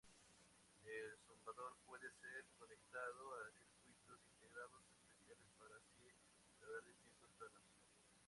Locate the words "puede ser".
1.85-2.43